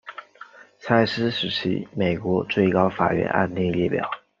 [0.79, 4.09] 蔡斯时期美国最高法院案例列表